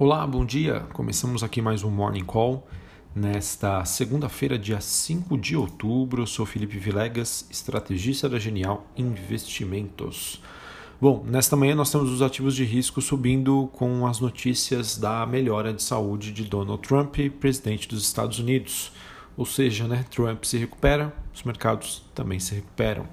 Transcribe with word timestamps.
Olá, 0.00 0.24
bom 0.24 0.44
dia. 0.44 0.86
Começamos 0.92 1.42
aqui 1.42 1.60
mais 1.60 1.82
um 1.82 1.90
Morning 1.90 2.24
Call. 2.24 2.64
Nesta 3.16 3.84
segunda-feira, 3.84 4.56
dia 4.56 4.80
5 4.80 5.36
de 5.36 5.56
outubro, 5.56 6.22
eu 6.22 6.26
sou 6.26 6.46
Felipe 6.46 6.78
Vilegas, 6.78 7.44
estrategista 7.50 8.28
da 8.28 8.38
Genial 8.38 8.86
Investimentos. 8.96 10.40
Bom, 11.00 11.24
nesta 11.26 11.56
manhã 11.56 11.74
nós 11.74 11.90
temos 11.90 12.12
os 12.12 12.22
ativos 12.22 12.54
de 12.54 12.62
risco 12.62 13.00
subindo 13.00 13.68
com 13.72 14.06
as 14.06 14.20
notícias 14.20 14.96
da 14.96 15.26
melhora 15.26 15.74
de 15.74 15.82
saúde 15.82 16.30
de 16.30 16.44
Donald 16.44 16.80
Trump, 16.80 17.16
presidente 17.40 17.88
dos 17.88 18.04
Estados 18.04 18.38
Unidos. 18.38 18.92
Ou 19.36 19.44
seja, 19.44 19.88
né, 19.88 20.04
Trump 20.12 20.44
se 20.44 20.58
recupera, 20.58 21.12
os 21.34 21.42
mercados 21.42 22.04
também 22.14 22.38
se 22.38 22.54
recuperam. 22.54 23.04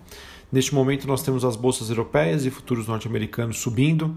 Neste 0.56 0.74
momento, 0.74 1.06
nós 1.06 1.22
temos 1.22 1.44
as 1.44 1.58
bolsas 1.58 1.90
europeias 1.90 2.46
e 2.46 2.50
futuros 2.50 2.88
norte-americanos 2.88 3.58
subindo, 3.58 4.16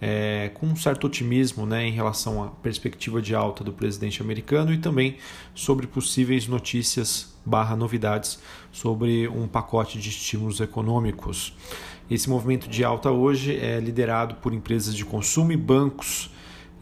é, 0.00 0.48
com 0.54 0.66
um 0.66 0.76
certo 0.76 1.08
otimismo 1.08 1.66
né, 1.66 1.84
em 1.84 1.90
relação 1.90 2.44
à 2.44 2.46
perspectiva 2.46 3.20
de 3.20 3.34
alta 3.34 3.64
do 3.64 3.72
presidente 3.72 4.22
americano 4.22 4.72
e 4.72 4.78
também 4.78 5.16
sobre 5.52 5.88
possíveis 5.88 6.46
notícias 6.46 7.34
barra 7.44 7.74
novidades 7.74 8.38
sobre 8.70 9.26
um 9.26 9.48
pacote 9.48 9.98
de 9.98 10.10
estímulos 10.10 10.60
econômicos. 10.60 11.56
Esse 12.08 12.30
movimento 12.30 12.68
de 12.68 12.84
alta 12.84 13.10
hoje 13.10 13.56
é 13.56 13.80
liderado 13.80 14.36
por 14.36 14.54
empresas 14.54 14.94
de 14.94 15.04
consumo 15.04 15.50
e 15.50 15.56
bancos 15.56 16.30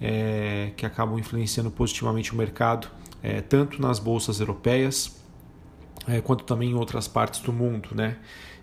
é, 0.02 0.72
que 0.76 0.84
acabam 0.84 1.18
influenciando 1.18 1.70
positivamente 1.70 2.34
o 2.34 2.36
mercado, 2.36 2.88
é, 3.22 3.40
tanto 3.40 3.80
nas 3.80 3.98
bolsas 3.98 4.38
europeias 4.38 5.16
é, 6.06 6.20
quanto 6.20 6.44
também 6.44 6.72
em 6.72 6.74
outras 6.74 7.08
partes 7.08 7.40
do 7.40 7.54
mundo, 7.54 7.88
né? 7.94 8.18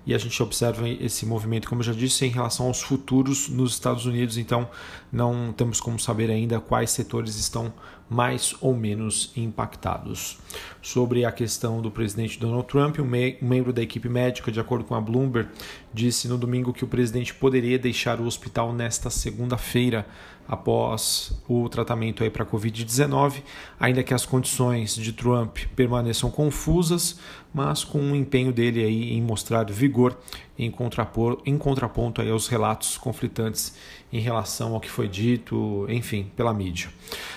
E 0.05 0.13
a 0.13 0.17
gente 0.17 0.41
observa 0.43 0.87
esse 0.87 1.25
movimento, 1.25 1.67
como 1.67 1.81
eu 1.81 1.85
já 1.85 1.93
disse, 1.93 2.25
em 2.25 2.29
relação 2.29 2.67
aos 2.67 2.81
futuros 2.81 3.49
nos 3.49 3.73
Estados 3.73 4.05
Unidos. 4.05 4.37
Então, 4.37 4.69
não 5.11 5.51
temos 5.51 5.81
como 5.81 5.99
saber 5.99 6.29
ainda 6.29 6.59
quais 6.59 6.91
setores 6.91 7.35
estão 7.35 7.73
mais 8.09 8.55
ou 8.61 8.75
menos 8.75 9.31
impactados. 9.35 10.37
Sobre 10.81 11.25
a 11.25 11.31
questão 11.31 11.81
do 11.81 11.89
presidente 11.89 12.39
Donald 12.39 12.67
Trump, 12.67 12.99
um, 12.99 13.03
me 13.03 13.37
membro 13.41 13.73
da 13.73 13.81
equipe 13.81 14.07
médica, 14.07 14.51
de 14.51 14.59
acordo 14.59 14.85
com 14.85 14.95
a 14.95 15.01
Bloomberg, 15.01 15.49
disse 15.93 16.27
no 16.27 16.37
domingo 16.37 16.73
que 16.73 16.83
o 16.83 16.87
presidente 16.87 17.33
poderia 17.33 17.79
deixar 17.79 18.19
o 18.19 18.25
hospital 18.25 18.71
nesta 18.71 19.09
segunda-feira 19.09 20.05
após 20.47 21.41
o 21.47 21.67
tratamento 21.69 22.23
aí 22.23 22.29
para 22.29 22.43
a 22.43 22.45
Covid-19, 22.45 23.41
ainda 23.79 24.03
que 24.03 24.13
as 24.13 24.25
condições 24.25 24.95
de 24.95 25.11
Trump 25.11 25.57
permaneçam 25.75 26.29
confusas, 26.29 27.19
mas 27.53 27.83
com 27.83 27.99
o 27.99 28.15
empenho 28.15 28.51
dele 28.51 28.83
aí 28.83 29.13
em 29.13 29.21
mostrar 29.21 29.65
vigor 29.71 30.15
em, 30.57 30.71
contrapor, 30.71 31.41
em 31.45 31.57
contraponto 31.57 32.21
aí 32.21 32.29
aos 32.29 32.47
relatos 32.47 32.97
conflitantes 32.97 33.75
em 34.11 34.19
relação 34.19 34.73
ao 34.73 34.79
que 34.79 34.89
foi 34.89 35.07
dito, 35.07 35.85
enfim, 35.89 36.31
pela 36.35 36.53
mídia. 36.53 36.89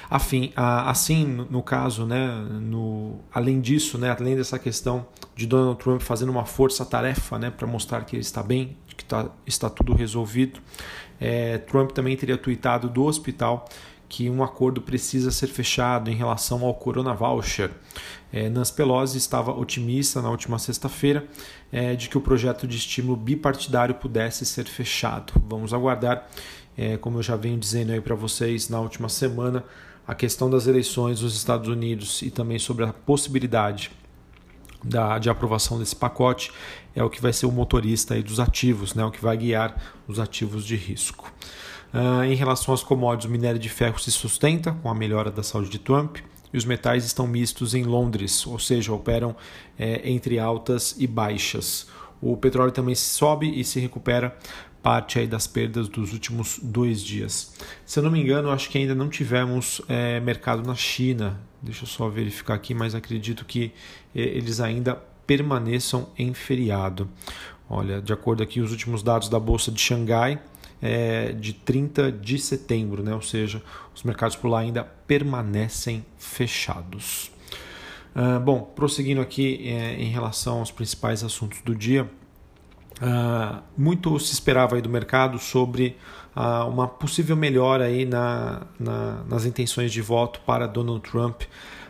Afim, 0.09 0.53
assim, 0.57 1.25
no 1.51 1.63
caso, 1.63 2.07
né, 2.07 2.29
no, 2.61 3.19
além 3.33 3.61
disso, 3.61 3.99
né, 3.99 4.15
além 4.19 4.37
dessa 4.37 4.59
questão 4.59 5.07
de 5.35 5.47
Donald 5.47 5.79
Trump 5.79 6.01
fazendo 6.01 6.31
uma 6.31 6.45
força-tarefa 6.45 7.39
né, 7.39 7.51
para 7.51 7.67
mostrar 7.67 8.05
que 8.05 8.17
ele 8.17 8.23
está 8.23 8.43
bem, 8.43 8.77
que 8.97 9.05
tá, 9.05 9.29
está 9.47 9.69
tudo 9.69 9.93
resolvido, 9.93 10.61
é, 11.21 11.59
Trump 11.59 11.91
também 11.91 12.17
teria 12.17 12.39
tweetado 12.39 12.89
do 12.89 13.05
hospital 13.05 13.69
que 14.09 14.31
um 14.31 14.43
acordo 14.43 14.81
precisa 14.81 15.31
ser 15.31 15.49
fechado 15.49 16.11
em 16.11 16.15
relação 16.15 16.65
ao 16.65 16.75
Corona 16.75 17.13
Voucher. 17.13 17.71
É, 18.33 18.49
Nancy 18.49 18.73
Pelosi 18.73 19.19
estava 19.19 19.53
otimista 19.53 20.23
na 20.23 20.31
última 20.31 20.59
sexta-feira 20.59 21.27
é, 21.71 21.95
de 21.95 22.09
que 22.09 22.17
o 22.17 22.21
projeto 22.21 22.67
de 22.67 22.77
estímulo 22.77 23.17
bipartidário 23.17 23.95
pudesse 23.95 24.47
ser 24.47 24.65
fechado. 24.65 25.33
Vamos 25.47 25.75
aguardar, 25.75 26.27
é, 26.77 26.97
como 26.97 27.19
eu 27.19 27.23
já 27.23 27.37
venho 27.37 27.59
dizendo 27.59 27.93
aí 27.93 28.01
para 28.01 28.15
vocês 28.15 28.69
na 28.69 28.81
última 28.81 29.09
semana, 29.09 29.65
a 30.07 30.15
questão 30.15 30.49
das 30.49 30.67
eleições 30.67 31.21
nos 31.21 31.37
Estados 31.37 31.69
Unidos 31.69 32.23
e 32.23 32.31
também 32.31 32.59
sobre 32.59 32.85
a 32.85 32.93
possibilidade 32.93 33.91
da, 34.83 35.19
de 35.19 35.29
aprovação 35.29 35.79
desse 35.79 35.95
pacote 35.95 36.51
é 36.95 37.03
o 37.03 37.11
que 37.11 37.21
vai 37.21 37.33
ser 37.33 37.47
o 37.47 37.53
motorista 37.53 38.15
aí 38.15 38.23
dos 38.23 38.41
ativos, 38.41 38.95
né, 38.95 39.05
o 39.05 39.11
que 39.11 39.21
vai 39.21 39.37
guiar 39.37 39.77
os 40.07 40.19
ativos 40.19 40.65
de 40.65 40.77
risco. 40.77 41.31
Uh, 41.93 42.25
em 42.25 42.35
relação 42.35 42.75
às 42.75 42.83
commodities, 42.83 43.29
o 43.29 43.33
minério 43.33 43.59
de 43.59 43.69
ferro 43.69 43.99
se 43.99 44.11
sustenta 44.11 44.73
com 44.73 44.91
a 44.91 44.95
melhora 44.95 45.31
da 45.31 45.43
saúde 45.43 45.71
de 45.71 45.79
Trump 45.79 46.19
e 46.53 46.57
os 46.57 46.65
metais 46.65 47.05
estão 47.05 47.27
mistos 47.27 47.75
em 47.75 47.85
Londres, 47.85 48.47
ou 48.47 48.59
seja, 48.59 48.93
operam 48.93 49.35
é, 49.79 50.11
entre 50.11 50.39
altas 50.39 50.95
e 50.99 51.07
baixas. 51.07 51.89
O 52.21 52.37
petróleo 52.37 52.73
também 52.73 52.95
sobe 52.95 53.59
e 53.59 53.65
se 53.65 53.79
recupera 53.79 54.37
parte 54.83 55.19
aí 55.19 55.27
das 55.27 55.47
perdas 55.47 55.89
dos 55.89 56.13
últimos 56.13 56.59
dois 56.63 57.03
dias. 57.03 57.55
Se 57.85 57.99
eu 57.99 58.03
não 58.03 58.11
me 58.11 58.21
engano, 58.21 58.51
acho 58.51 58.71
que 58.71 58.79
ainda 58.79 58.95
não 58.95 59.09
tivemos 59.09 59.83
é, 59.89 60.21
mercado 60.21 60.67
na 60.67 60.75
China. 60.75 61.41
Deixa 61.61 61.85
eu 61.85 61.89
só 61.89 62.09
verificar 62.09 62.55
aqui, 62.55 62.75
mas 62.75 62.95
acredito 62.95 63.45
que 63.45 63.73
é, 64.15 64.21
eles 64.21 64.61
ainda 64.61 64.95
permaneçam 65.27 66.09
em 66.19 66.33
feriado. 66.33 67.09
Olha, 67.69 68.01
de 68.01 68.13
acordo 68.13 68.43
aqui 68.43 68.61
os 68.61 68.71
últimos 68.71 69.03
dados 69.03 69.29
da 69.29 69.39
bolsa 69.39 69.71
de 69.71 69.81
Xangai, 69.81 70.41
é, 70.81 71.33
de 71.33 71.53
30 71.53 72.13
de 72.13 72.39
setembro, 72.39 73.03
né? 73.03 73.15
ou 73.15 73.23
seja, 73.23 73.63
os 73.95 74.03
mercados 74.03 74.37
por 74.37 74.49
lá 74.49 74.61
ainda 74.61 74.85
permanecem 74.85 76.05
fechados. 76.19 77.31
Uh, 78.15 78.41
bom, 78.41 78.61
prosseguindo 78.61 79.21
aqui 79.21 79.69
é, 79.69 79.95
em 79.95 80.11
relação 80.11 80.59
aos 80.59 80.71
principais 80.71 81.23
assuntos 81.23 81.61
do 81.63 81.75
dia, 81.75 82.11
uh, 83.01 83.63
muito 83.77 84.19
se 84.19 84.33
esperava 84.33 84.77
aí 84.77 84.83
do 84.83 84.89
mercado 84.89 85.39
sobre 85.39 85.97
uh, 86.35 86.69
uma 86.69 86.89
possível 86.89 87.37
melhora 87.37 87.85
aí 87.85 88.05
na, 88.05 88.67
na, 88.79 89.23
nas 89.29 89.45
intenções 89.45 89.93
de 89.93 90.01
voto 90.01 90.41
para 90.45 90.67
Donald 90.67 91.01
Trump 91.09 91.43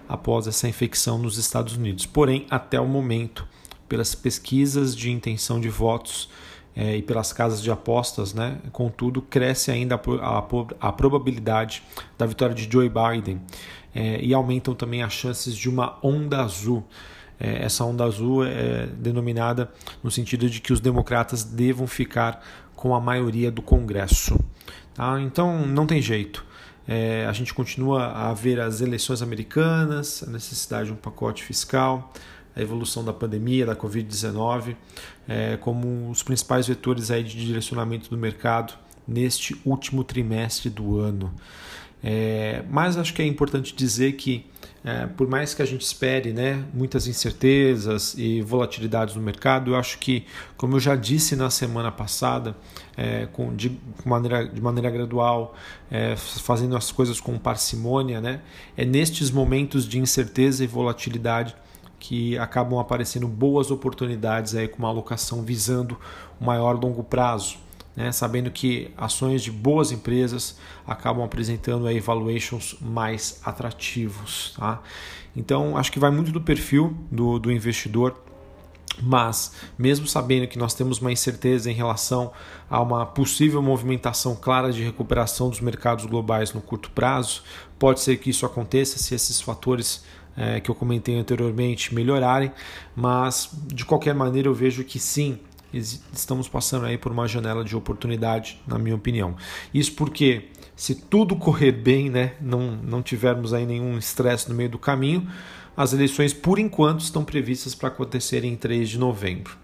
após 0.09 0.47
essa 0.47 0.69
infecção 0.69 1.19
nos 1.19 1.39
Estados 1.39 1.77
Unidos. 1.77 2.05
Porém, 2.05 2.47
até 2.51 2.81
o 2.81 2.87
momento, 2.87 3.47
pelas 3.89 4.15
pesquisas 4.15 4.97
de 4.97 5.11
intenção 5.11 5.61
de 5.61 5.69
votos 5.69 6.29
é, 6.79 6.97
e 6.97 7.03
pelas 7.03 7.33
casas 7.33 7.61
de 7.61 7.73
apostas, 7.73 8.33
né? 8.33 8.59
contudo, 8.71 9.21
cresce 9.21 9.73
ainda 9.73 9.97
a, 9.97 10.39
a, 10.39 10.89
a 10.89 10.93
probabilidade 10.93 11.83
da 12.17 12.25
vitória 12.25 12.55
de 12.55 12.71
Joe 12.71 12.89
Biden 12.89 13.43
é, 13.93 14.21
e 14.23 14.33
aumentam 14.33 14.77
também 14.77 15.03
as 15.03 15.13
chances 15.13 15.57
de 15.57 15.69
uma 15.69 15.99
onda 16.01 16.41
azul. 16.41 16.85
É, 17.41 17.65
essa 17.65 17.85
onda 17.85 18.05
azul 18.05 18.45
é 18.45 18.87
denominada 18.87 19.69
no 20.05 20.11
sentido 20.11 20.49
de 20.49 20.61
que 20.61 20.73
os 20.73 20.79
democratas 20.79 21.43
devam 21.43 21.89
ficar 21.89 22.45
com 22.77 22.95
a 22.95 23.01
maioria 23.01 23.51
do 23.51 23.61
Congresso. 23.61 24.39
Tá? 24.95 25.21
Então, 25.21 25.67
não 25.67 25.85
tem 25.85 26.01
jeito. 26.01 26.47
É, 26.87 27.27
a 27.29 27.33
gente 27.33 27.53
continua 27.53 28.13
a 28.13 28.33
ver 28.33 28.61
as 28.61 28.81
eleições 28.81 29.21
americanas, 29.21 30.23
a 30.23 30.31
necessidade 30.31 30.87
de 30.87 30.93
um 30.93 30.97
pacote 30.97 31.43
fiscal, 31.43 32.13
a 32.59 32.63
evolução 32.63 33.05
da 33.05 33.13
pandemia, 33.13 33.65
da 33.65 33.77
Covid-19, 33.77 34.75
é, 35.29 35.57
como 35.59 36.11
os 36.11 36.23
principais 36.23 36.67
vetores 36.67 37.11
aí 37.11 37.23
de 37.23 37.45
direcionamento 37.47 38.11
do 38.11 38.17
mercado 38.17 38.75
neste 39.07 39.57
último 39.65 40.03
trimestre 40.03 40.69
do 40.69 40.99
ano. 40.99 41.33
É, 42.03 42.63
mas 42.71 42.97
acho 42.97 43.15
que 43.15 43.23
é 43.23 43.27
importante 43.27 43.75
dizer 43.75 44.13
que, 44.13 44.47
é, 44.85 45.07
por 45.07 45.29
mais 45.29 45.55
que 45.55 45.63
a 45.63 45.65
gente 45.65 45.83
espere 45.83 46.33
né, 46.33 46.65
muitas 46.73 47.07
incertezas 47.07 48.15
e 48.17 48.41
volatilidades 48.43 49.15
no 49.15 49.23
mercado, 49.23 49.73
eu 49.73 49.77
acho 49.77 49.99
que, 49.99 50.25
como 50.57 50.77
eu 50.77 50.81
já 50.81 50.95
disse 50.95 51.35
na 51.35 51.51
semana 51.51 51.91
passada, 51.91 52.57
é, 52.97 53.27
com, 53.27 53.55
de, 53.55 53.79
maneira, 54.05 54.47
de 54.47 54.61
maneira 54.61 54.91
gradual, 54.91 55.55
é, 55.91 56.17
fazendo 56.17 56.77
as 56.77 56.93
coisas 56.93 57.21
com 57.21 57.37
parcimônia, 57.39 58.21
né, 58.21 58.41
é 58.77 58.85
nestes 58.85 59.31
momentos 59.31 59.89
de 59.89 59.99
incerteza 59.99 60.63
e 60.63 60.67
volatilidade 60.67 61.55
que 61.99 62.39
acabam 62.39 62.79
aparecendo 62.79 63.27
boas 63.27 63.71
oportunidades 63.71 64.55
aí 64.55 64.69
com 64.69 64.79
uma 64.79 64.89
alocação 64.89 65.43
visando 65.43 65.99
o 66.41 66.45
maior 66.45 66.81
longo 66.81 67.03
prazo, 67.03 67.57
né? 67.97 68.13
sabendo 68.13 68.51
que 68.51 68.91
ações 68.97 69.43
de 69.43 69.51
boas 69.51 69.91
empresas 69.91 70.59
acabam 70.87 71.25
apresentando 71.25 71.87
aí 71.87 72.01
valuations 72.01 72.77
mais 72.81 73.41
atrativos. 73.45 74.55
Tá? 74.57 74.81
Então, 75.37 75.77
acho 75.77 75.91
que 75.91 75.99
vai 75.99 76.11
muito 76.11 76.33
do 76.33 76.41
perfil 76.41 76.97
do, 77.11 77.39
do 77.39 77.51
investidor 77.51 78.15
mas, 79.03 79.53
mesmo 79.79 80.07
sabendo 80.07 80.47
que 80.47 80.59
nós 80.59 80.75
temos 80.75 81.01
uma 81.01 81.13
incerteza 81.13 81.71
em 81.71 81.75
relação 81.75 82.33
a 82.69 82.81
uma 82.81 83.07
possível 83.07 83.63
movimentação 83.63 84.35
clara 84.37 84.73
de 84.73 84.83
recuperação 84.83 85.49
dos 85.49 85.61
mercados 85.61 86.05
globais 86.07 86.53
no 86.53 86.61
curto 86.61 86.91
prazo, 86.91 87.43
pode 87.79 88.01
ser 88.01 88.17
que 88.17 88.31
isso 88.31 88.45
aconteça 88.45 88.99
se 88.99 89.15
esses 89.15 89.41
fatores 89.41 90.05
é, 90.37 90.61
que 90.61 90.71
eu 90.71 90.75
comentei 90.75 91.19
anteriormente 91.19 91.95
melhorarem, 91.95 92.53
mas 92.95 93.51
de 93.67 93.85
qualquer 93.85 94.15
maneira 94.15 94.49
eu 94.49 94.55
vejo 94.55 94.85
que 94.85 94.99
sim, 94.99 95.39
estamos 95.73 96.49
passando 96.49 96.87
aí 96.87 96.97
por 96.97 97.13
uma 97.13 97.27
janela 97.27 97.65
de 97.65 97.77
oportunidade, 97.77 98.61
na 98.67 98.79
minha 98.79 98.95
opinião. 98.95 99.37
Isso 99.75 99.93
porque 99.93 100.49
se 100.75 100.95
tudo 100.95 101.35
correr 101.35 101.73
bem, 101.73 102.09
né, 102.09 102.35
não, 102.41 102.71
não 102.71 103.03
tivermos 103.03 103.53
aí 103.53 103.67
nenhum 103.67 103.99
estresse 103.99 104.49
no 104.49 104.55
meio 104.55 104.71
do 104.71 104.79
caminho, 104.79 105.29
as 105.79 105.93
eleições 105.93 106.35
por 106.35 106.59
enquanto 106.59 107.03
estão 107.03 107.25
previstas 107.25 107.73
para 107.73 107.87
acontecerem 107.87 108.53
em 108.53 108.57
3 108.57 108.89
de 108.89 108.99
novembro. 108.99 109.57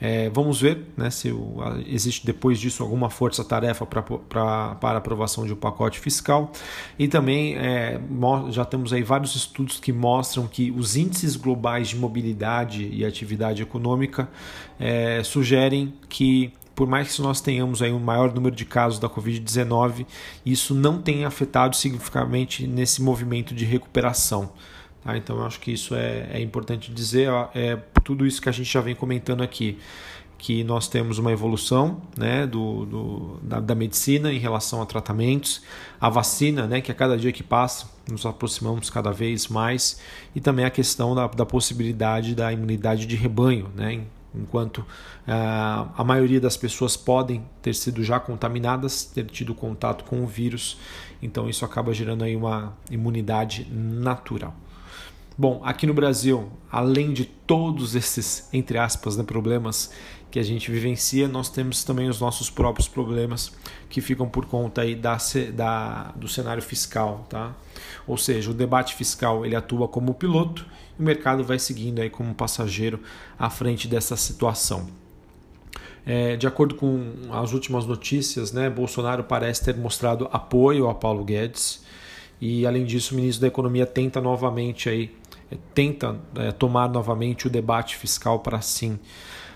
É, 0.00 0.28
vamos 0.30 0.60
ver 0.60 0.88
né, 0.96 1.08
se 1.08 1.30
o, 1.30 1.58
existe 1.86 2.26
depois 2.26 2.58
disso 2.58 2.82
alguma 2.82 3.08
força-tarefa 3.08 3.86
para 3.86 4.96
aprovação 4.96 5.46
de 5.46 5.52
um 5.52 5.56
pacote 5.56 6.00
fiscal. 6.00 6.50
E 6.98 7.06
também 7.06 7.54
é, 7.56 8.00
já 8.50 8.64
temos 8.64 8.92
aí 8.92 9.04
vários 9.04 9.36
estudos 9.36 9.78
que 9.78 9.92
mostram 9.92 10.48
que 10.48 10.72
os 10.72 10.96
índices 10.96 11.36
globais 11.36 11.90
de 11.90 11.96
mobilidade 11.96 12.90
e 12.92 13.04
atividade 13.04 13.62
econômica 13.62 14.28
é, 14.80 15.22
sugerem 15.22 15.94
que 16.08 16.52
por 16.74 16.88
mais 16.88 17.14
que 17.14 17.22
nós 17.22 17.40
tenhamos 17.40 17.82
aí 17.82 17.92
um 17.92 18.00
maior 18.00 18.34
número 18.34 18.56
de 18.56 18.64
casos 18.64 18.98
da 18.98 19.08
Covid-19, 19.08 20.06
isso 20.44 20.74
não 20.74 21.00
tem 21.00 21.24
afetado 21.24 21.76
significativamente 21.76 22.66
nesse 22.66 23.00
movimento 23.00 23.54
de 23.54 23.64
recuperação. 23.64 24.50
Tá? 25.02 25.16
Então 25.16 25.44
acho 25.44 25.60
que 25.60 25.72
isso 25.72 25.94
é, 25.94 26.28
é 26.32 26.40
importante 26.40 26.92
dizer, 26.92 27.28
é 27.54 27.76
tudo 28.04 28.26
isso 28.26 28.40
que 28.40 28.48
a 28.48 28.52
gente 28.52 28.72
já 28.72 28.80
vem 28.80 28.94
comentando 28.94 29.42
aqui, 29.42 29.78
que 30.42 30.64
nós 30.64 30.88
temos 30.88 31.18
uma 31.18 31.30
evolução 31.30 32.02
né, 32.16 32.46
do, 32.48 32.84
do 32.84 33.38
da, 33.42 33.60
da, 33.60 33.74
medicina 33.76 34.32
em 34.32 34.38
relação 34.38 34.82
a 34.82 34.86
tratamentos, 34.86 35.62
a 36.00 36.08
vacina, 36.08 36.66
né, 36.66 36.80
que 36.80 36.90
a 36.90 36.94
cada 36.94 37.16
dia 37.16 37.30
que 37.30 37.44
passa 37.44 37.86
nos 38.10 38.26
aproximamos 38.26 38.90
cada 38.90 39.12
vez 39.12 39.46
mais, 39.46 40.00
e 40.34 40.40
também 40.40 40.64
a 40.64 40.70
questão 40.70 41.14
da, 41.14 41.28
da 41.28 41.46
possibilidade 41.46 42.34
da 42.34 42.52
imunidade 42.52 43.06
de 43.06 43.14
rebanho, 43.14 43.70
né, 43.76 44.02
enquanto 44.34 44.78
uh, 44.78 45.92
a 45.96 46.02
maioria 46.04 46.40
das 46.40 46.56
pessoas 46.56 46.96
podem 46.96 47.44
ter 47.60 47.74
sido 47.74 48.02
já 48.02 48.18
contaminadas, 48.18 49.04
ter 49.04 49.26
tido 49.26 49.54
contato 49.54 50.04
com 50.04 50.24
o 50.24 50.26
vírus, 50.26 50.76
então 51.22 51.48
isso 51.48 51.64
acaba 51.64 51.94
gerando 51.94 52.24
aí 52.24 52.34
uma 52.34 52.76
imunidade 52.90 53.68
natural. 53.70 54.52
Bom, 55.36 55.62
aqui 55.64 55.86
no 55.86 55.94
Brasil, 55.94 56.50
além 56.70 57.12
de 57.12 57.24
todos 57.24 57.94
esses, 57.94 58.48
entre 58.52 58.76
aspas, 58.76 59.16
né, 59.16 59.24
problemas 59.24 59.90
que 60.30 60.38
a 60.38 60.42
gente 60.42 60.70
vivencia, 60.70 61.26
nós 61.26 61.48
temos 61.48 61.84
também 61.84 62.08
os 62.08 62.20
nossos 62.20 62.50
próprios 62.50 62.86
problemas 62.86 63.52
que 63.88 64.00
ficam 64.00 64.28
por 64.28 64.46
conta 64.46 64.82
aí 64.82 64.94
da, 64.94 65.16
da, 65.54 66.12
do 66.16 66.28
cenário 66.28 66.62
fiscal. 66.62 67.26
Tá? 67.28 67.54
Ou 68.06 68.16
seja, 68.16 68.50
o 68.50 68.54
debate 68.54 68.94
fiscal 68.94 69.44
ele 69.44 69.56
atua 69.56 69.88
como 69.88 70.14
piloto 70.14 70.66
e 70.98 71.02
o 71.02 71.04
mercado 71.04 71.44
vai 71.44 71.58
seguindo 71.58 72.00
aí 72.00 72.10
como 72.10 72.34
passageiro 72.34 73.00
à 73.38 73.48
frente 73.48 73.88
dessa 73.88 74.16
situação. 74.16 74.88
É, 76.04 76.36
de 76.36 76.46
acordo 76.46 76.74
com 76.74 77.12
as 77.30 77.52
últimas 77.52 77.86
notícias, 77.86 78.52
né, 78.52 78.68
Bolsonaro 78.68 79.24
parece 79.24 79.64
ter 79.64 79.76
mostrado 79.76 80.28
apoio 80.32 80.88
a 80.88 80.94
Paulo 80.94 81.24
Guedes 81.24 81.84
e, 82.40 82.66
além 82.66 82.84
disso, 82.84 83.14
o 83.14 83.16
ministro 83.16 83.42
da 83.42 83.46
Economia 83.46 83.86
tenta 83.86 84.20
novamente 84.20 84.88
aí 84.88 85.21
tenta 85.74 86.18
é, 86.36 86.52
tomar 86.52 86.88
novamente 86.88 87.46
o 87.46 87.50
debate 87.50 87.96
fiscal 87.96 88.40
para 88.40 88.60
si. 88.60 88.98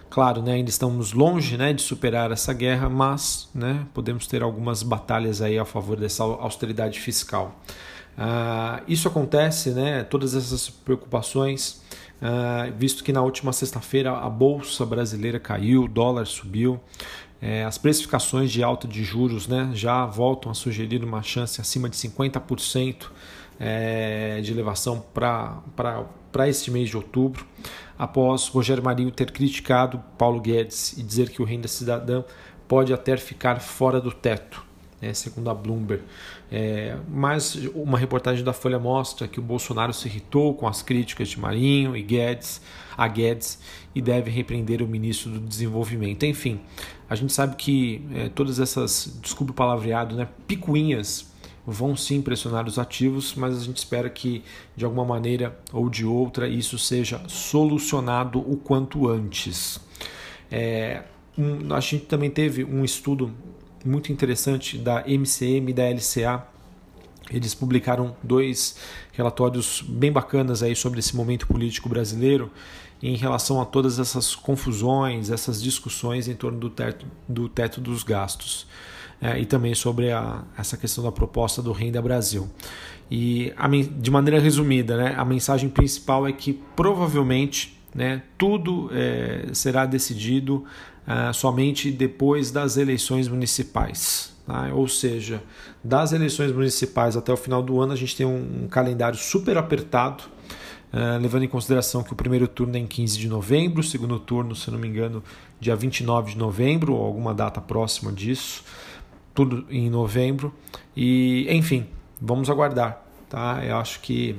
Claro, 0.09 0.41
né, 0.41 0.55
ainda 0.55 0.71
estamos 0.71 1.13
longe 1.13 1.57
né, 1.57 1.73
de 1.73 1.83
superar 1.83 2.31
essa 2.31 2.53
guerra, 2.53 2.89
mas 2.89 3.49
né, 3.55 3.87
podemos 3.93 4.27
ter 4.27 4.43
algumas 4.43 4.83
batalhas 4.83 5.43
aí 5.43 5.59
a 5.59 5.65
favor 5.65 5.99
dessa 5.99 6.23
austeridade 6.23 7.01
fiscal. 7.01 7.61
Uh, 8.17 8.83
isso 8.89 9.09
acontece, 9.09 9.71
né, 9.71 10.05
todas 10.05 10.35
essas 10.35 10.71
preocupações, 10.71 11.83
uh, 12.23 12.73
visto 12.79 13.05
que 13.05 13.13
na 13.13 13.21
última 13.21 13.53
sexta-feira 13.53 14.13
a 14.13 14.31
Bolsa 14.31 14.87
Brasileira 14.87 15.39
caiu, 15.39 15.85
o 15.85 15.89
dólar 15.89 16.25
subiu, 16.25 16.81
é, 17.41 17.65
as 17.65 17.77
precificações 17.77 18.51
de 18.51 18.63
alta 18.63 18.89
de 18.89 19.05
juros 19.05 19.47
né, 19.47 19.71
já 19.75 20.07
voltam 20.07 20.51
a 20.51 20.55
sugerir 20.55 21.05
uma 21.05 21.23
chance 21.23 21.61
acima 21.61 21.89
de 21.89 21.97
50% 21.97 23.09
é, 23.59 24.41
de 24.41 24.53
elevação 24.53 25.05
para 25.15 26.49
este 26.49 26.71
mês 26.71 26.89
de 26.89 26.97
outubro, 26.97 27.47
após 27.99 28.49
Rogério 28.49 28.83
Marinho 28.83 29.11
ter 29.11 29.31
criticado 29.31 30.03
Paulo 30.19 30.41
Guedes 30.41 30.97
e 30.99 31.03
dizer 31.03 31.31
que 31.31 31.41
o 31.41 31.45
renda 31.45 31.69
cidadã 31.69 32.23
pode 32.69 32.93
até 32.93 33.17
ficar 33.17 33.61
fora 33.61 34.01
do 34.01 34.13
teto, 34.13 34.65
né, 35.01 35.15
segundo 35.15 35.49
a 35.49 35.55
Bloomberg. 35.55 36.03
É, 36.51 36.97
mas 37.09 37.55
uma 37.75 37.99
reportagem 37.99 38.45
da 38.45 38.53
Folha 38.53 38.79
mostra 38.79 39.27
que 39.27 39.41
o 39.41 39.43
Bolsonaro 39.43 39.93
se 39.93 40.09
irritou 40.09 40.55
com 40.55 40.67
as 40.69 40.83
críticas 40.83 41.29
de 41.29 41.41
Marinho 41.41 41.97
e 41.97 42.03
Guedes 42.03 42.61
a 42.97 43.09
Guedes 43.09 43.59
e 43.95 44.01
deve 44.01 44.31
repreender 44.31 44.83
o 44.83 44.87
ministro 44.87 45.31
do 45.31 45.41
Desenvolvimento. 45.41 46.25
Enfim, 46.25 46.61
a 47.09 47.15
gente 47.15 47.33
sabe 47.33 47.57
que 47.57 48.03
é, 48.15 48.29
todas 48.29 48.59
essas, 48.59 49.19
desculpe 49.23 49.53
o 49.53 49.55
palavreado, 49.55 50.17
né, 50.17 50.29
picuinhas 50.47 51.27
vão 51.67 51.97
sim 51.97 52.23
pressionar 52.23 52.67
os 52.67 52.79
ativos, 52.79 53.35
mas 53.35 53.57
a 53.57 53.61
gente 53.61 53.79
espera 53.79 54.09
que 54.09 54.45
de 54.77 54.85
alguma 54.85 55.05
maneira 55.05 55.59
ou 55.73 55.91
de 55.91 56.07
outra 56.07 56.49
isso 56.49 56.79
seja 56.79 57.21
solucionado 57.27 58.39
o 58.39 58.57
quanto 58.57 59.09
antes. 59.09 59.81
É, 60.51 61.03
um, 61.37 61.75
a 61.75 61.81
gente 61.81 62.05
também 62.05 62.31
teve 62.31 62.65
um 62.65 62.85
estudo 62.85 63.33
muito 63.85 64.13
interessante 64.13 64.79
da 64.79 65.05
MCM 65.07 65.71
e 65.71 65.75
da 65.75 65.89
LCA. 65.91 66.47
Eles 67.29 67.55
publicaram 67.55 68.17
dois 68.23 68.77
relatórios 69.13 69.83
bem 69.83 70.13
bacanas 70.13 70.63
aí 70.63 70.77
sobre 70.77 71.01
esse 71.01 71.17
momento 71.17 71.49
político 71.49 71.89
brasileiro 71.89 72.53
em 73.03 73.17
relação 73.17 73.61
a 73.61 73.65
todas 73.65 73.99
essas 73.99 74.37
confusões, 74.37 75.31
essas 75.31 75.61
discussões 75.61 76.29
em 76.29 76.35
torno 76.35 76.59
do 76.59 76.71
teto, 76.71 77.05
do 77.29 77.49
teto 77.49 77.81
dos 77.81 78.05
gastos 78.05 78.67
é, 79.21 79.39
e 79.39 79.47
também 79.47 79.75
sobre 79.75 80.13
a, 80.13 80.43
essa 80.57 80.77
questão 80.77 81.03
da 81.03 81.13
proposta 81.13 81.63
do 81.63 81.73
Renda 81.73 82.01
Brasil. 82.03 82.49
E 83.11 83.53
a, 83.57 83.69
de 83.69 84.11
maneira 84.11 84.41
resumida, 84.41 84.97
né, 84.97 85.15
a 85.17 85.25
mensagem 85.25 85.69
principal 85.69 86.27
é 86.27 86.33
que 86.33 86.53
provavelmente 86.75 87.79
né, 87.95 88.23
tudo 88.37 88.91
é, 88.93 89.47
será 89.53 89.87
decidido 89.87 90.65
é, 91.07 91.33
somente 91.33 91.91
depois 91.91 92.51
das 92.51 92.77
eleições 92.77 93.29
municipais. 93.29 94.35
Tá? 94.47 94.71
Ou 94.75 94.87
seja, 94.87 95.43
das 95.83 96.13
eleições 96.13 96.53
municipais 96.53 97.17
até 97.17 97.33
o 97.33 97.37
final 97.37 97.63
do 97.63 97.81
ano, 97.81 97.93
a 97.93 97.97
gente 97.97 98.15
tem 98.15 98.27
um, 98.27 98.65
um 98.65 98.69
calendário 98.69 99.19
super 99.19 99.57
apertado. 99.57 100.25
Uh, 100.93 101.21
levando 101.21 101.43
em 101.43 101.49
consideração 101.49 102.03
que 102.03 102.13
o 102.13 102.17
primeiro 102.17 102.47
turno 102.47 102.77
é 102.77 102.79
em 102.79 102.87
15 102.87 103.19
de 103.19 103.29
novembro, 103.29 103.81
o 103.81 103.83
segundo 103.83 104.19
turno, 104.21 104.55
se 104.55 104.71
não 104.71 104.79
me 104.79 104.87
engano, 104.87 105.23
dia 105.61 105.75
29 105.75 106.33
de 106.33 106.39
novembro, 106.39 106.95
ou 106.95 107.05
alguma 107.05 107.35
data 107.35 107.61
próxima 107.61 108.13
disso 108.13 108.63
tudo 109.37 109.67
em 109.71 109.89
novembro. 109.91 110.53
E, 110.97 111.47
enfim, 111.51 111.87
vamos 112.21 112.51
aguardar. 112.51 113.05
Tá? 113.29 113.63
Eu 113.63 113.77
acho 113.77 114.01
que 114.01 114.35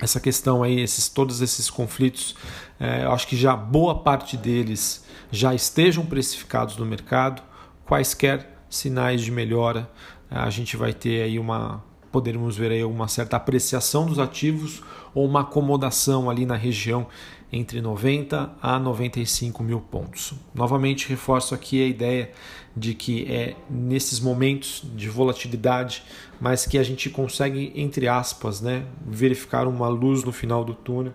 essa 0.00 0.18
questão 0.18 0.62
aí, 0.62 0.80
esses, 0.80 1.08
todos 1.08 1.40
esses 1.40 1.70
conflitos, 1.70 2.34
é, 2.78 3.04
eu 3.04 3.12
acho 3.12 3.26
que 3.26 3.36
já 3.36 3.54
boa 3.54 4.00
parte 4.00 4.36
deles 4.36 5.04
já 5.30 5.54
estejam 5.54 6.04
precificados 6.04 6.76
no 6.76 6.84
mercado. 6.84 7.40
Quaisquer 7.86 8.58
sinais 8.68 9.22
de 9.22 9.30
melhora, 9.30 9.90
a 10.30 10.50
gente 10.50 10.76
vai 10.76 10.92
ter 10.92 11.22
aí 11.22 11.38
uma, 11.38 11.82
poderemos 12.12 12.56
ver 12.56 12.70
aí 12.70 12.84
uma 12.84 13.08
certa 13.08 13.36
apreciação 13.36 14.06
dos 14.06 14.18
ativos 14.18 14.82
ou 15.12 15.26
uma 15.26 15.40
acomodação 15.40 16.30
ali 16.30 16.46
na 16.46 16.54
região 16.56 17.06
entre 17.52 17.80
90 17.80 18.52
a 18.62 18.78
95 18.78 19.62
mil 19.62 19.80
pontos. 19.80 20.34
Novamente 20.54 21.08
reforço 21.08 21.54
aqui 21.54 21.82
a 21.82 21.86
ideia 21.86 22.30
de 22.76 22.94
que 22.94 23.30
é 23.30 23.56
nesses 23.68 24.20
momentos 24.20 24.82
de 24.94 25.08
volatilidade, 25.08 26.04
mas 26.40 26.64
que 26.64 26.78
a 26.78 26.82
gente 26.82 27.10
consegue, 27.10 27.72
entre 27.74 28.06
aspas, 28.06 28.60
né, 28.60 28.84
verificar 29.04 29.66
uma 29.66 29.88
luz 29.88 30.22
no 30.22 30.32
final 30.32 30.64
do 30.64 30.74
túnel, 30.74 31.12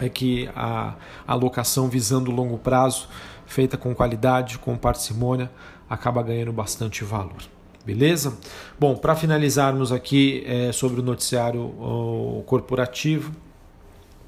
é 0.00 0.08
que 0.08 0.48
a 0.54 0.94
alocação 1.26 1.88
visando 1.88 2.30
longo 2.30 2.58
prazo, 2.58 3.08
feita 3.46 3.76
com 3.76 3.94
qualidade, 3.94 4.58
com 4.58 4.76
parcimônia, 4.76 5.50
acaba 5.88 6.22
ganhando 6.22 6.52
bastante 6.52 7.04
valor. 7.04 7.42
Beleza? 7.84 8.36
Bom, 8.80 8.96
para 8.96 9.14
finalizarmos 9.14 9.92
aqui 9.92 10.42
é, 10.44 10.72
sobre 10.72 11.00
o 11.00 11.02
noticiário 11.02 11.60
o 11.60 12.42
corporativo, 12.44 13.32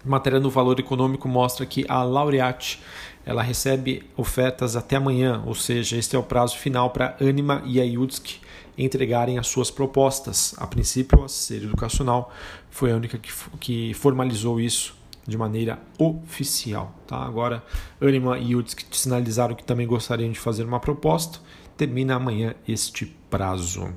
matéria 0.04 0.40
no 0.40 0.50
Valor 0.50 0.78
Econômico 0.78 1.28
mostra 1.28 1.66
que 1.66 1.84
a 1.88 2.02
Laureate 2.02 2.80
ela 3.24 3.42
recebe 3.42 4.02
ofertas 4.16 4.74
até 4.74 4.96
amanhã, 4.96 5.42
ou 5.44 5.54
seja, 5.54 5.96
este 5.96 6.16
é 6.16 6.18
o 6.18 6.22
prazo 6.22 6.56
final 6.56 6.90
para 6.90 7.16
Anima 7.20 7.62
e 7.66 7.80
a 7.80 7.84
Yudsk 7.84 8.40
entregarem 8.78 9.38
as 9.38 9.48
suas 9.48 9.70
propostas. 9.70 10.54
A 10.56 10.66
princípio, 10.66 11.24
a 11.24 11.28
Ser 11.28 11.64
Educacional 11.64 12.32
foi 12.70 12.92
a 12.92 12.96
única 12.96 13.18
que, 13.18 13.30
que 13.60 13.92
formalizou 13.92 14.60
isso 14.60 14.96
de 15.26 15.36
maneira 15.36 15.78
oficial. 15.98 16.94
Tá? 17.06 17.18
Agora, 17.18 17.62
Anima 18.00 18.38
e 18.38 18.52
Yudsk 18.52 18.80
sinalizaram 18.92 19.54
que 19.54 19.64
também 19.64 19.86
gostariam 19.86 20.32
de 20.32 20.38
fazer 20.38 20.64
uma 20.64 20.80
proposta. 20.80 21.38
Termina 21.76 22.14
amanhã 22.14 22.54
este 22.66 23.04
prazo. 23.28 23.92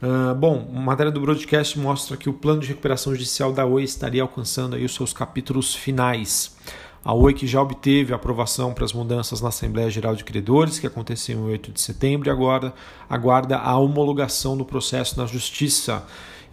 Uh, 0.00 0.32
bom, 0.36 0.64
matéria 0.72 1.10
do 1.10 1.20
broadcast 1.20 1.76
mostra 1.76 2.16
que 2.16 2.28
o 2.28 2.32
plano 2.32 2.60
de 2.60 2.68
recuperação 2.68 3.12
judicial 3.12 3.52
da 3.52 3.66
Oi 3.66 3.82
estaria 3.82 4.22
alcançando 4.22 4.76
aí 4.76 4.84
os 4.84 4.94
seus 4.94 5.12
capítulos 5.12 5.74
finais. 5.74 6.56
A 7.04 7.12
Oi 7.12 7.34
que 7.34 7.48
já 7.48 7.60
obteve 7.60 8.14
aprovação 8.14 8.72
para 8.72 8.84
as 8.84 8.92
mudanças 8.92 9.40
na 9.40 9.48
Assembleia 9.48 9.90
Geral 9.90 10.14
de 10.14 10.22
Credores, 10.22 10.78
que 10.78 10.86
aconteceu 10.86 11.38
em 11.38 11.42
8 11.42 11.72
de 11.72 11.80
setembro, 11.80 12.28
e 12.28 12.30
agora 12.30 12.72
aguarda 13.10 13.56
a 13.58 13.76
homologação 13.76 14.56
do 14.56 14.64
processo 14.64 15.18
na 15.18 15.26
Justiça. 15.26 16.04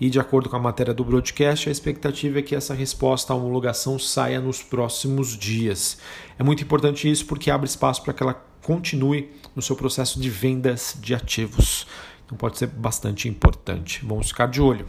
e, 0.01 0.09
de 0.09 0.19
acordo 0.19 0.49
com 0.49 0.57
a 0.57 0.59
matéria 0.59 0.93
do 0.93 1.05
broadcast, 1.05 1.69
a 1.69 1.71
expectativa 1.71 2.39
é 2.39 2.41
que 2.41 2.53
essa 2.53 2.73
resposta 2.73 3.31
à 3.31 3.35
homologação 3.35 3.97
saia 3.97 4.41
nos 4.41 4.61
próximos 4.61 5.37
dias. 5.37 5.99
É 6.37 6.43
muito 6.43 6.63
importante 6.63 7.09
isso 7.09 7.25
porque 7.25 7.49
abre 7.49 7.69
espaço 7.69 8.03
para 8.03 8.11
que 8.11 8.21
ela 8.21 8.33
continue 8.61 9.29
no 9.55 9.61
seu 9.61 9.75
processo 9.75 10.19
de 10.19 10.29
vendas 10.29 10.97
de 10.99 11.13
ativos. 11.15 11.87
Então 12.25 12.37
pode 12.37 12.57
ser 12.57 12.67
bastante 12.67 13.29
importante. 13.29 14.05
Vamos 14.05 14.29
ficar 14.29 14.47
de 14.47 14.61
olho. 14.61 14.85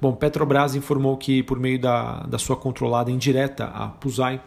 Bom, 0.00 0.12
Petrobras 0.14 0.74
informou 0.74 1.16
que, 1.16 1.42
por 1.42 1.60
meio 1.60 1.80
da, 1.80 2.24
da 2.24 2.38
sua 2.38 2.56
controlada 2.56 3.10
indireta, 3.10 3.66
a 3.66 3.88
Pusai, 3.88 4.40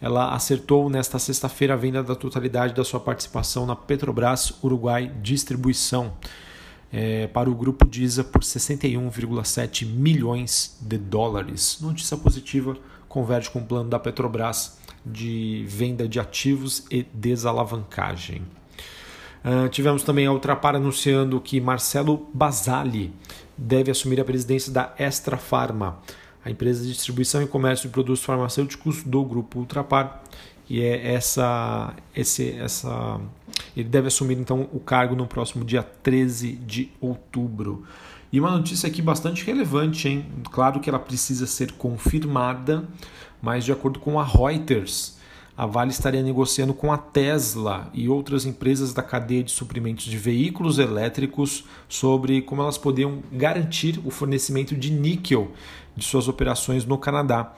ela 0.00 0.34
acertou 0.34 0.88
nesta 0.88 1.18
sexta-feira 1.18 1.74
a 1.74 1.76
venda 1.76 2.02
da 2.02 2.14
totalidade 2.14 2.74
da 2.74 2.84
sua 2.84 3.00
participação 3.00 3.66
na 3.66 3.74
Petrobras 3.74 4.52
Uruguai 4.62 5.10
Distribuição 5.22 6.12
é, 6.92 7.26
para 7.26 7.50
o 7.50 7.54
grupo 7.54 7.86
DISA 7.86 8.22
por 8.22 8.42
61,7 8.42 9.86
milhões 9.86 10.76
de 10.80 10.98
dólares. 10.98 11.78
Notícia 11.80 12.16
positiva 12.16 12.76
converge 13.08 13.50
com 13.50 13.60
o 13.60 13.64
plano 13.64 13.88
da 13.88 13.98
Petrobras 13.98 14.78
de 15.04 15.64
venda 15.66 16.06
de 16.08 16.20
ativos 16.20 16.84
e 16.90 17.02
desalavancagem. 17.14 18.42
Uh, 19.44 19.68
tivemos 19.68 20.02
também 20.02 20.26
a 20.26 20.32
Ultrapar 20.32 20.74
anunciando 20.74 21.40
que 21.40 21.60
Marcelo 21.60 22.28
Basali 22.34 23.12
deve 23.56 23.90
assumir 23.90 24.20
a 24.20 24.24
presidência 24.24 24.72
da 24.72 24.92
Extra 24.98 25.36
Pharma, 25.36 25.98
a 26.44 26.50
empresa 26.50 26.82
de 26.82 26.92
distribuição 26.92 27.42
e 27.42 27.46
comércio 27.46 27.88
de 27.88 27.92
produtos 27.92 28.24
farmacêuticos 28.24 29.02
do 29.02 29.24
grupo 29.24 29.60
Ultrapar. 29.60 30.22
E 30.68 30.82
é 30.82 31.14
essa, 31.14 31.94
esse, 32.14 32.52
essa, 32.52 33.20
ele 33.76 33.88
deve 33.88 34.08
assumir 34.08 34.36
então 34.38 34.68
o 34.72 34.78
cargo 34.78 35.16
no 35.16 35.26
próximo 35.26 35.64
dia 35.64 35.82
13 35.82 36.52
de 36.52 36.90
outubro. 37.00 37.84
E 38.30 38.38
uma 38.38 38.50
notícia 38.50 38.86
aqui 38.86 39.00
bastante 39.00 39.44
relevante, 39.44 40.08
hein? 40.08 40.26
Claro 40.52 40.80
que 40.80 40.90
ela 40.90 40.98
precisa 40.98 41.46
ser 41.46 41.72
confirmada, 41.72 42.86
mas 43.40 43.64
de 43.64 43.72
acordo 43.72 43.98
com 43.98 44.20
a 44.20 44.24
Reuters, 44.24 45.16
a 45.58 45.66
Vale 45.66 45.90
estaria 45.90 46.22
negociando 46.22 46.72
com 46.72 46.92
a 46.92 46.96
Tesla 46.96 47.90
e 47.92 48.08
outras 48.08 48.46
empresas 48.46 48.94
da 48.94 49.02
cadeia 49.02 49.42
de 49.42 49.50
suprimentos 49.50 50.04
de 50.04 50.16
veículos 50.16 50.78
elétricos 50.78 51.64
sobre 51.88 52.40
como 52.42 52.62
elas 52.62 52.78
poderiam 52.78 53.20
garantir 53.32 54.00
o 54.04 54.10
fornecimento 54.10 54.76
de 54.76 54.92
níquel 54.92 55.50
de 55.96 56.04
suas 56.04 56.28
operações 56.28 56.84
no 56.84 56.96
Canadá. 56.96 57.56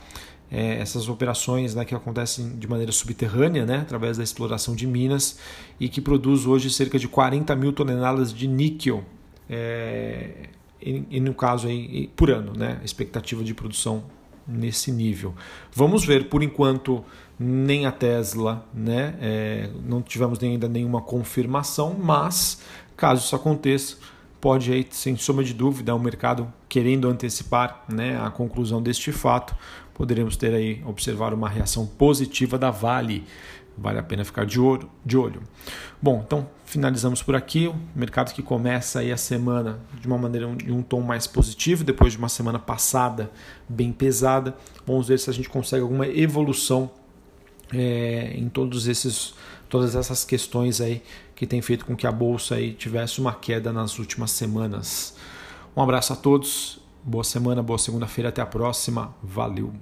É, 0.50 0.80
essas 0.80 1.10
operações 1.10 1.74
né, 1.74 1.84
que 1.84 1.94
acontecem 1.94 2.58
de 2.58 2.66
maneira 2.66 2.90
subterrânea, 2.90 3.66
né, 3.66 3.80
através 3.82 4.16
da 4.16 4.24
exploração 4.24 4.74
de 4.74 4.86
minas, 4.86 5.38
e 5.78 5.86
que 5.86 6.00
produz 6.00 6.46
hoje 6.46 6.70
cerca 6.70 6.98
de 6.98 7.06
40 7.06 7.54
mil 7.54 7.70
toneladas 7.70 8.32
de 8.32 8.48
níquel, 8.48 9.04
é, 9.48 10.48
e, 10.80 11.04
e, 11.10 11.20
no 11.20 11.34
caso 11.34 11.68
aí, 11.68 12.10
por 12.16 12.30
ano, 12.30 12.54
né, 12.56 12.78
a 12.80 12.84
expectativa 12.84 13.44
de 13.44 13.52
produção 13.52 14.04
nesse 14.50 14.90
nível. 14.90 15.34
Vamos 15.72 16.04
ver, 16.04 16.28
por 16.28 16.42
enquanto, 16.42 17.04
nem 17.38 17.86
a 17.86 17.92
Tesla, 17.92 18.66
né? 18.74 19.14
É, 19.20 19.70
não 19.86 20.02
tivemos 20.02 20.42
ainda 20.42 20.68
nenhuma 20.68 21.00
confirmação, 21.00 21.96
mas 21.98 22.62
caso 22.96 23.24
isso 23.24 23.34
aconteça, 23.34 23.96
pode 24.40 24.72
aí, 24.72 24.86
sem 24.90 25.16
sombra 25.16 25.44
de 25.44 25.54
dúvida, 25.54 25.94
o 25.94 25.98
mercado 25.98 26.52
querendo 26.68 27.08
antecipar 27.08 27.84
né, 27.88 28.20
a 28.20 28.30
conclusão 28.30 28.82
deste 28.82 29.10
fato, 29.10 29.54
poderemos 29.94 30.36
ter 30.36 30.54
aí, 30.54 30.82
observar 30.86 31.34
uma 31.34 31.48
reação 31.48 31.86
positiva 31.86 32.58
da 32.58 32.70
Vale. 32.70 33.24
Vale 33.80 33.98
a 33.98 34.02
pena 34.02 34.26
ficar 34.26 34.44
de 34.44 34.60
olho. 34.60 34.90
De 35.02 35.16
olho. 35.16 35.40
Bom, 36.02 36.22
então 36.26 36.46
finalizamos 36.66 37.22
por 37.22 37.34
aqui. 37.34 37.66
O 37.66 37.74
mercado 37.94 38.34
que 38.34 38.42
começa 38.42 39.00
aí 39.00 39.10
a 39.10 39.16
semana 39.16 39.80
de 39.98 40.06
uma 40.06 40.18
maneira 40.18 40.54
de 40.54 40.70
um 40.70 40.82
tom 40.82 41.00
mais 41.00 41.26
positivo, 41.26 41.82
depois 41.82 42.12
de 42.12 42.18
uma 42.18 42.28
semana 42.28 42.58
passada 42.58 43.30
bem 43.66 43.90
pesada. 43.90 44.54
Vamos 44.86 45.08
ver 45.08 45.18
se 45.18 45.30
a 45.30 45.32
gente 45.32 45.48
consegue 45.48 45.80
alguma 45.80 46.06
evolução 46.06 46.90
é, 47.72 48.34
em 48.36 48.50
todos 48.50 48.86
esses, 48.86 49.32
todas 49.66 49.96
essas 49.96 50.26
questões 50.26 50.82
aí 50.82 51.02
que 51.34 51.46
tem 51.46 51.62
feito 51.62 51.86
com 51.86 51.96
que 51.96 52.06
a 52.06 52.12
bolsa 52.12 52.56
aí 52.56 52.74
tivesse 52.74 53.18
uma 53.18 53.32
queda 53.32 53.72
nas 53.72 53.98
últimas 53.98 54.30
semanas. 54.30 55.16
Um 55.74 55.80
abraço 55.80 56.12
a 56.12 56.16
todos, 56.16 56.80
boa 57.02 57.24
semana, 57.24 57.62
boa 57.62 57.78
segunda-feira, 57.78 58.28
até 58.28 58.42
a 58.42 58.46
próxima, 58.46 59.14
valeu! 59.22 59.72